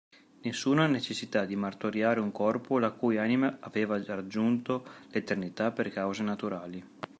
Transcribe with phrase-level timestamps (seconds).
[0.41, 6.83] Nessuna necessità di martoriare un corpo la cui anima aveva raggiunto l'eternità per cause naturali.